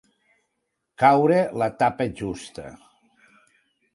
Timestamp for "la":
1.63-1.69